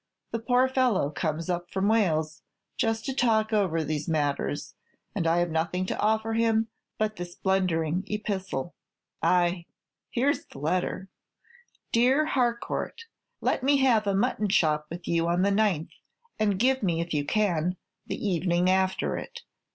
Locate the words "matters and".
4.09-5.27